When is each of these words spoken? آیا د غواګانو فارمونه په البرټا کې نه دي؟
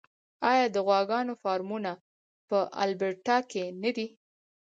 آیا 0.51 0.65
د 0.71 0.77
غواګانو 0.87 1.33
فارمونه 1.43 1.91
په 2.49 2.57
البرټا 2.83 3.37
کې 3.51 3.63
نه 3.83 3.91
دي؟ 3.95 4.07